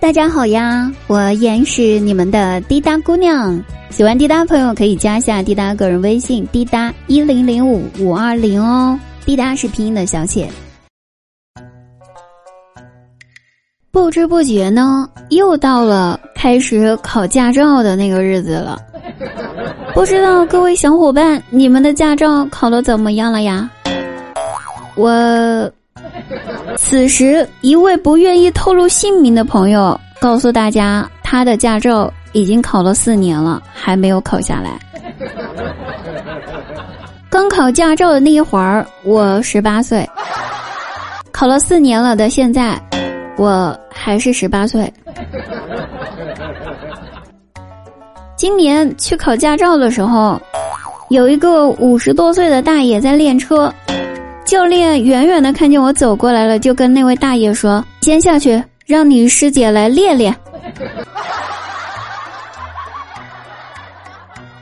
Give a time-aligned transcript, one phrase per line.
[0.00, 3.60] 大家好呀，我依然是你们的滴答姑娘。
[3.90, 8.98] 喜欢滴答朋友可以加一下滴答个人微信：滴答一零零五五二零哦。
[9.24, 10.48] 滴答是拼音的小写。
[13.90, 18.78] 不知不觉呢，又到了开始考驾照的那个日子了。
[19.94, 23.68] 不知道各位小伙伴，你们的驾照考的怎么样了呀？
[24.94, 25.70] 我。
[26.80, 34.78] 此时，一位不愿意透露姓名的朋友告诉大家，他的驾照已经考了四年了，还没有考下来。
[37.28, 40.02] 刚考驾照的那一会儿，我十八岁；
[41.30, 42.80] 考了四年了的现在，
[43.36, 44.90] 我还是十八岁。
[48.34, 50.40] 今年去考驾照的时候，
[51.10, 53.70] 有一个五十多岁的大爷在练车。
[54.48, 60.34] 教练远远的看见我走过来了，就跟那位大爷说：“先下去，让你师姐来练练。”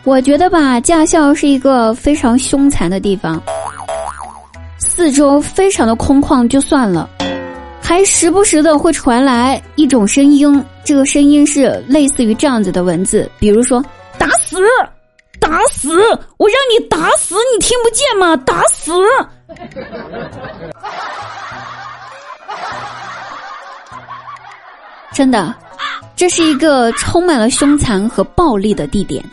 [0.03, 3.41] 我觉得吧，驾校是一个非常凶残的地方，
[4.77, 7.09] 四周非常的空旷就算了，
[7.81, 13.81] 还时不时的会传来一种声音，这个声音是类似于这样子的文字，比如说
[14.19, 14.57] “打死，
[15.39, 15.97] 打死，
[16.39, 18.37] 我让你打死，你听不见吗？
[18.39, 18.93] 打死。”
[25.13, 25.55] 真的，
[26.15, 29.25] 这是一个充满了凶残和暴力的地点。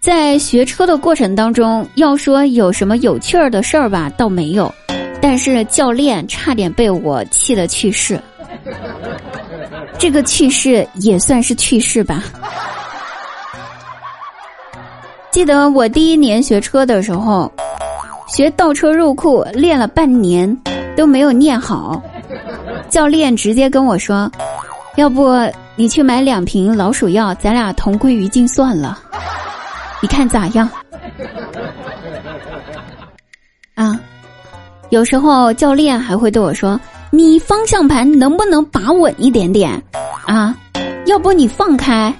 [0.00, 4.72] 在学车的过程当中，要说有什么有趣儿的事儿吧，倒没有。
[5.20, 8.20] 但是教练差点被我气得去世，
[9.98, 12.22] 这个去世也算是去世吧。
[15.30, 17.50] 记得我第一年学车的时候，
[18.28, 20.56] 学倒车入库练了半年
[20.96, 22.02] 都没有练好，
[22.88, 24.30] 教练直接跟我说
[24.96, 25.32] ：“要不
[25.76, 28.98] 你去买两瓶老鼠药，咱俩同归于尽算了，
[30.02, 30.68] 你看咋样？”
[33.76, 34.00] 啊，
[34.88, 36.80] 有时候教练还会对我说
[37.12, 39.80] ：“你方向盘能不能把稳一点点？
[40.26, 40.56] 啊，
[41.06, 42.12] 要不你放开。”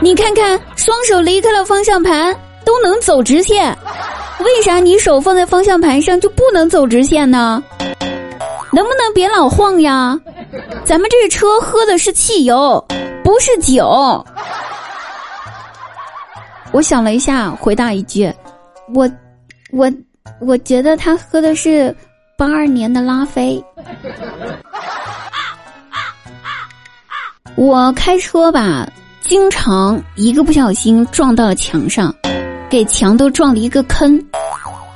[0.00, 2.32] 你看看，双手离开了方向盘
[2.64, 3.76] 都能走直线，
[4.38, 7.60] 为啥你手放在方向盘上就不能走直线呢？
[8.72, 10.16] 能不能别老晃呀？
[10.84, 12.86] 咱们这车喝的是汽油，
[13.24, 14.24] 不是酒。
[16.70, 18.32] 我想了一下，回答一句：
[18.94, 19.10] 我，
[19.72, 19.92] 我，
[20.40, 21.92] 我觉得他喝的是
[22.38, 23.60] 八二年的拉菲。
[27.56, 28.88] 我开车吧。
[29.26, 32.14] 经常一个不小心撞到了墙上，
[32.70, 34.24] 给墙都撞了一个坑。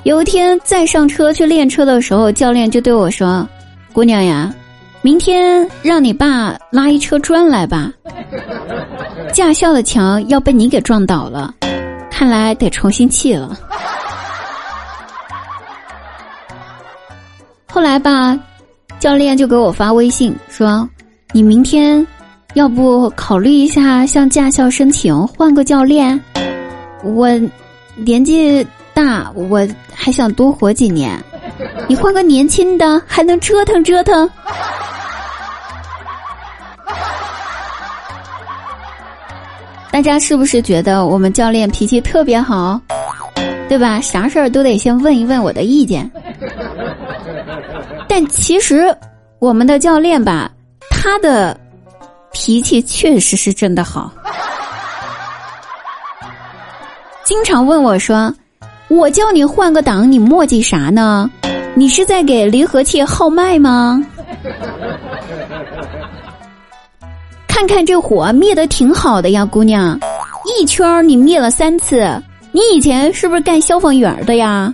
[0.05, 3.47] 有一天再上车去练车的时候，教练就对我说
[3.93, 4.55] ：“姑娘呀，
[5.03, 7.93] 明天让你爸拉一车砖来吧。
[9.35, 11.53] 驾校的墙要被你给撞倒了，
[12.09, 13.59] 看来得重新砌了。”
[17.67, 18.39] 后来吧，
[19.01, 20.89] 教练就给我发微信说
[21.35, 22.07] ：“你明天。”
[22.55, 26.21] 要不考虑一下向驾校申请换个教练？
[27.05, 27.29] 我
[27.95, 31.23] 年纪大，我还想多活几年。
[31.89, 34.29] 你换个年轻的，还能折腾折腾。
[39.93, 42.81] 大家是不是觉得我们教练脾气特别好？
[43.69, 44.01] 对吧？
[44.01, 46.11] 啥事儿都得先问一问我的意见。
[48.09, 48.93] 但其实
[49.39, 50.51] 我们的教练吧，
[50.91, 51.60] 他的。
[52.33, 54.11] 脾气确实是真的好，
[57.25, 58.33] 经常问我说
[58.89, 61.31] ：“我叫你换个档，你磨叽啥呢？
[61.75, 64.03] 你是在给离合器号脉吗？”
[67.47, 69.99] 看看这火灭的挺好的呀，姑娘，
[70.47, 72.11] 一圈你灭了三次，
[72.53, 74.73] 你以前是不是干消防员的呀？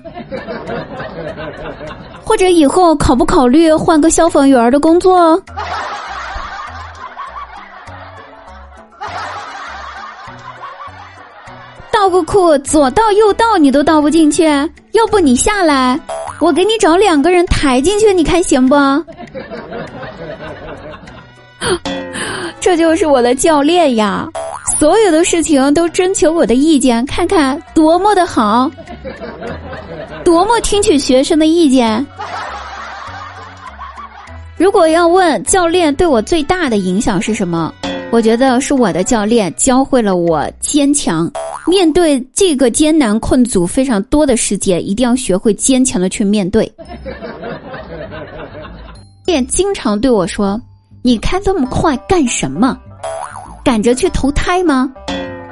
[2.23, 5.43] 或者以后考不考虑换个消防员的工作？
[12.07, 14.45] 倒个库，左倒右倒你都倒不进去，
[14.93, 15.99] 要不你下来，
[16.41, 18.77] 我给你找两个人抬进去，你看行不？
[22.61, 24.25] 这就是我的教练呀，
[24.79, 28.71] 所有的事情都征求我的意见，看看多么的好，
[30.23, 32.07] 多么听取学生的意见。
[34.57, 37.75] 如果要问教练对我最大的影响是什么，
[38.13, 41.29] 我觉得是我的教练教会了我坚强。
[41.67, 46.71] 面对这个艰难困阻非常多的世界，一定要学会坚强的去面对。
[49.25, 50.61] 便经常对我说
[51.03, 52.79] ：“你开这么快干什么？
[53.65, 54.93] 赶着去投胎吗？”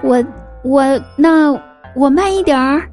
[0.04, 0.24] 我
[0.62, 0.84] 我
[1.16, 1.52] 那
[1.96, 2.88] 我慢一点儿。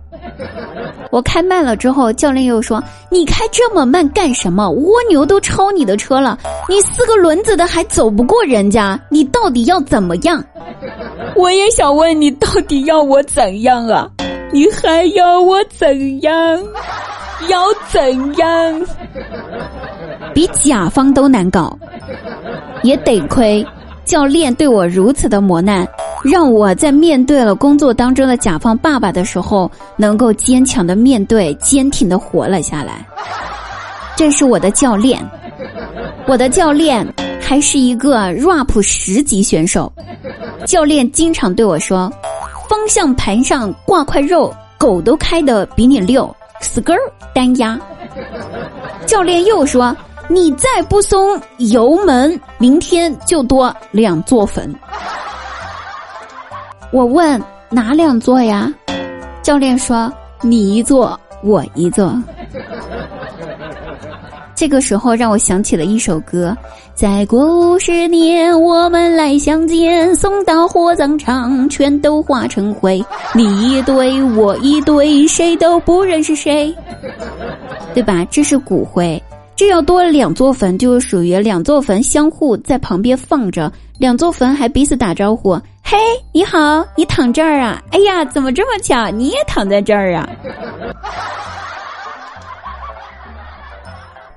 [1.09, 2.81] 我开慢了之后，教练又说
[3.11, 4.69] ：“你开这么慢干什么？
[4.69, 6.37] 蜗牛都超你的车了，
[6.69, 10.43] 你四个轮子的还走不过人家，你到底要怎么样？”
[11.35, 14.09] 我也想问你，到底要我怎样啊？
[14.53, 16.63] 你还要我怎样？
[17.47, 18.85] 要怎样？
[20.33, 21.77] 比甲方都难搞，
[22.83, 23.65] 也得亏
[24.05, 25.87] 教练对我如此的磨难。
[26.23, 33.05] 让我在面对了工作当中的甲方爸爸的时候，能够坚强的面对，坚挺的活了下来。
[34.15, 35.19] 这是我的教练，
[36.27, 37.07] 我的教练
[37.41, 39.91] 还是一个 rap 十级选手。
[40.65, 42.11] 教练经常对我说
[42.69, 46.29] ：“方向盘上挂块肉，狗都开的比你溜。”
[46.61, 46.95] skr
[47.33, 47.79] 单压。
[49.07, 49.95] 教练又说
[50.29, 54.71] ：“你再不松油门，明天就多两座坟。”
[56.91, 58.71] 我问哪两座呀？
[59.41, 60.11] 教练说
[60.41, 62.13] 你一座，我一座。
[64.53, 66.55] 这个时候让我想起了一首歌：
[66.93, 73.03] 再过五十年，我们来相见，送到火葬场，全都化成灰。
[73.33, 76.75] 你一堆，我一堆，谁都不认识谁，
[77.93, 78.27] 对吧？
[78.29, 79.21] 这是骨灰。
[79.55, 85.57] 这要多两座坟，就属于两座坟相互在旁边放着，两座坟还彼此打招呼。
[85.91, 85.97] 嘿，
[86.31, 87.83] 你好，你躺这儿啊？
[87.91, 90.25] 哎呀，怎么这么巧，你也躺在这儿啊？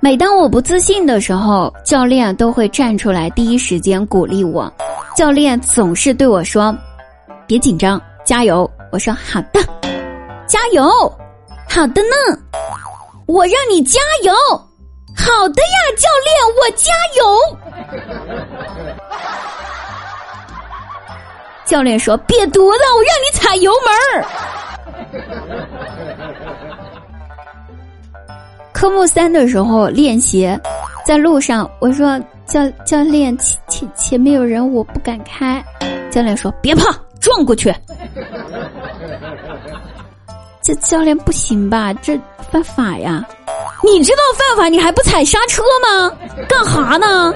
[0.00, 4.68] 每当我不自信的时候，教练都会站出来，第一时间鼓励我。
[5.14, 6.76] 教练总是对我说
[7.46, 9.60] ：“别紧张，加油。”我说：“好的，
[10.48, 10.90] 加油，
[11.68, 12.36] 好的呢，
[13.28, 14.34] 我让你加油，
[15.16, 17.58] 好的呀，教练，我加油。”
[21.64, 24.24] 教练说：“别犊子，我让你踩油门儿。”
[28.72, 30.48] 科目三的时候练习，
[31.06, 35.64] 在路上我说：“教教练，前前前面有人，我不敢开。”
[36.10, 36.84] 教练说：“别怕，
[37.20, 37.74] 撞过去。”
[40.62, 41.92] 这教练不行吧？
[41.94, 42.18] 这
[42.50, 43.24] 犯法呀！
[43.82, 46.10] 你知道犯法，你还不踩刹车吗？
[46.48, 47.34] 干哈呢？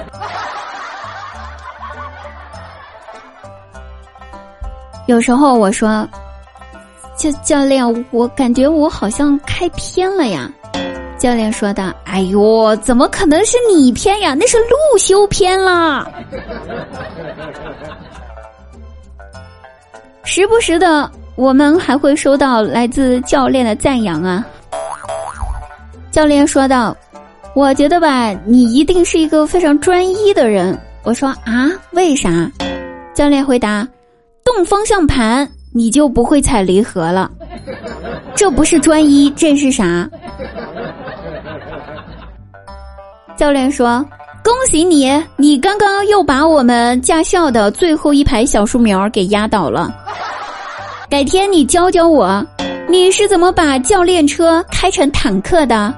[5.09, 6.07] 有时候我说，
[7.17, 10.47] 教教练，我感觉我好像开偏了呀。
[11.17, 14.35] 教练说道：“哎呦，怎么可能是你偏呀？
[14.35, 16.07] 那是路修偏了。”
[20.23, 24.45] 时不时的，我们还会收到来自教练的赞扬啊。
[26.11, 26.95] 教练说道
[27.55, 32.29] ：“我觉得吧，你一定是一个非常专一的人。”我说：“啊，为啥？”
[33.15, 33.87] 教练回答。
[34.43, 37.29] 动方向盘，你就不会踩离合了。
[38.35, 40.09] 这不是专一，这是啥？
[43.37, 44.05] 教练说
[44.43, 49.89] ：“恭喜你，你刚刚又把我们驾校的最后一排小树苗给压倒了。
[51.09, 52.45] 改天你教教我，
[52.87, 55.93] 你是怎么把教练车开成坦克的？”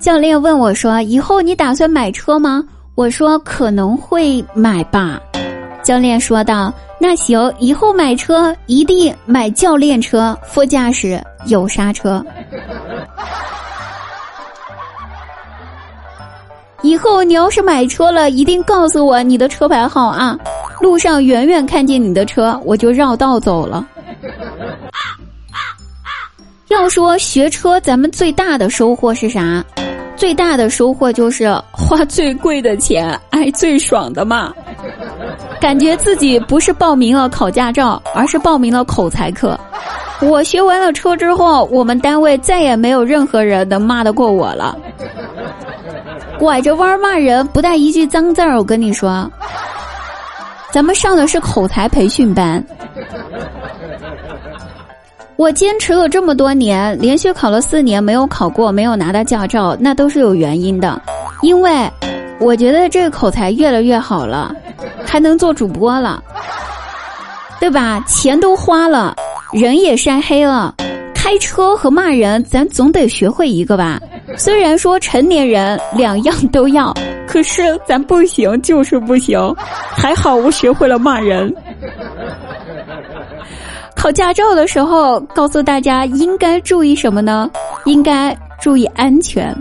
[0.00, 2.64] 教练问我说：“以后你打算买车吗？”
[3.00, 5.18] 我说可能会买吧，
[5.82, 12.22] 教练说道：“那行，以后买车一定买教练车，副驾驶有刹车。
[16.82, 20.38] 以后你要是买车了，一定告诉我你的车牌号啊！
[20.82, 23.88] 路上远远看见你的车，我就绕道走了。”
[26.68, 29.64] 要说学车，咱们最大的收获是啥？
[30.20, 34.52] 最大的收获就是花最贵的钱，挨最爽的骂，
[35.58, 39.58] 感觉自己不是报名了考驾照，而是报名了口才课。
[40.20, 44.76] 我学完了车之后，我们单位再也没有任何人能骂得过我了。
[46.38, 48.58] 拐着弯骂人，不带一句脏字儿。
[48.58, 49.26] 我跟你说，
[50.70, 52.62] 咱们上的是口才培训班。
[55.40, 61.00] 我坚持了这么多年，连续考了四年没有考过，没有拿到驾照，那都是有原因的。
[61.40, 61.90] 因为
[62.38, 64.54] 我觉得这个口才越来越好了，
[65.02, 66.22] 还能做主播了，
[67.58, 67.98] 对吧？
[68.06, 69.16] 钱都花了，
[69.50, 70.74] 人也晒黑了，
[71.14, 73.98] 开车和骂人，咱总得学会一个吧？
[74.36, 76.94] 虽然说成年人两样都要，
[77.26, 79.40] 可是咱不行，就是不行。
[79.88, 81.50] 还好我学会了骂人。
[84.00, 87.50] 考驾照的时候，告诉大家应该注意什么呢？
[87.84, 89.54] 应该注意安全。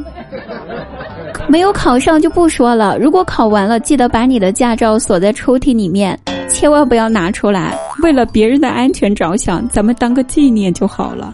[1.49, 6.17] 没有考上就不说了，如果考完了，记得把你的驾照锁在抽屉里面，
[6.47, 7.77] 千万不要拿出来。
[8.01, 11.33] 为了别人的安全着想，咱们当个纪念就好了。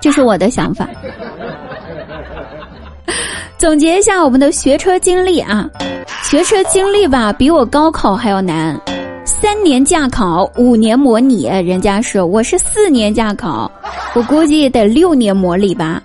[0.00, 0.88] 这是我的想法。
[3.58, 5.68] 总结一下我们的学车经历啊，
[6.22, 8.80] 学车经历吧，比我高考还要难。
[9.24, 13.70] 三年驾考，五年模拟，人家是我是四年驾考，
[14.14, 16.02] 我估计得六年模拟吧。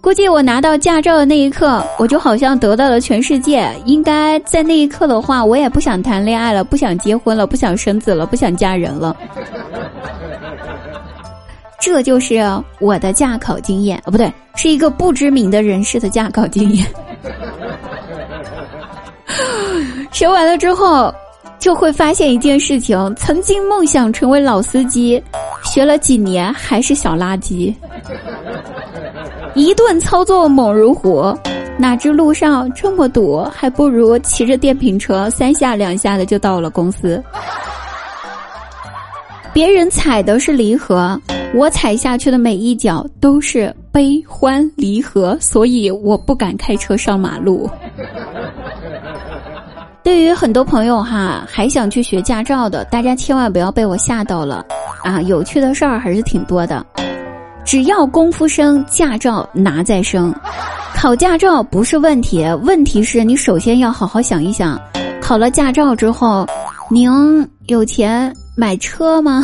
[0.00, 3.66] 估计我拿到驾照的那一刻，我就好像得到了全世界。
[3.86, 9.16] 应该在那一刻的话，我也不想谈恋爱了，不想结婚了，不想生子了，不想嫁人了。
[11.80, 12.42] 这就是
[12.80, 16.84] 我的驾考经验啊，不对，是一个不知名的人士的驾考经验。
[20.14, 21.12] 学完了之后，
[21.58, 25.20] 就会发现一件事情：曾经梦想成为老司机，
[25.64, 27.74] 学了几年还是小垃圾。
[29.54, 31.36] 一顿操作猛如虎，
[31.76, 37.20] 哪知路上这么堵，还不如骑着电瓶车三下两下的就到了公司。
[39.52, 41.20] 别人踩的是离合，
[41.56, 47.68] 我踩下去的每一脚都是悲欢离合，所以我不敢开车上马路。
[50.04, 54.62] 对于很多朋友哈，还想去学驾照的，大家千万不要被我吓到了
[55.02, 55.18] 啊！
[55.22, 56.84] 有趣的事儿还是挺多的。
[57.64, 60.32] 只要功夫深，驾照拿再生。
[60.94, 64.78] 考驾照不是问题，问题是你首先要好好想一想，
[65.22, 66.46] 考了驾照之后，
[66.90, 67.10] 您
[67.68, 69.42] 有钱买车吗？